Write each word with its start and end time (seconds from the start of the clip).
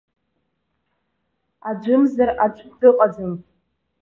Аӡәымзар 1.69 2.29
аӡә 2.45 2.63
дыҟаӡам. 2.79 3.33